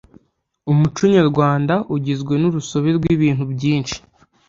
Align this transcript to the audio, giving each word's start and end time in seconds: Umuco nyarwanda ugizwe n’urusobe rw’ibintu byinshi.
Umuco 0.71 1.01
nyarwanda 1.15 1.75
ugizwe 1.95 2.33
n’urusobe 2.37 2.89
rw’ibintu 2.97 3.43
byinshi. 3.53 3.97